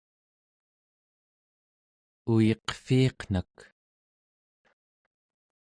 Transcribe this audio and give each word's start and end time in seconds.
uyiqviiqnak! 2.31 3.55